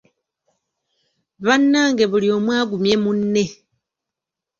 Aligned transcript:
Bannange 1.45 2.03
buli 2.11 2.27
omu 2.37 2.51
agumye 2.59 2.95
munne. 3.03 3.43